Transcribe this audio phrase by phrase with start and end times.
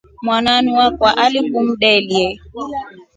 [0.23, 2.27] Mwananu wakwa alikumdelye.